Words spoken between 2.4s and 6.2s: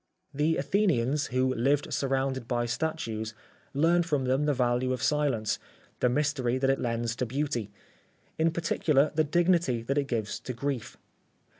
by statues, learned from them the value of silence, the